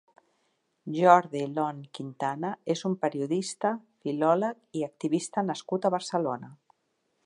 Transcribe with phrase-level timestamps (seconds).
[0.95, 3.75] Jordi Lon Quintana és un periodista,
[4.07, 6.57] filòleg i activista nascut a Barcelona.